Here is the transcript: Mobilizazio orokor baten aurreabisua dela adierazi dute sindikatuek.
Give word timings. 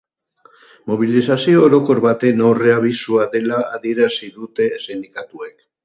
Mobilizazio 0.91 1.59
orokor 1.67 2.01
baten 2.07 2.43
aurreabisua 2.47 3.29
dela 3.37 3.63
adierazi 3.79 4.35
dute 4.41 4.71
sindikatuek. 4.89 5.59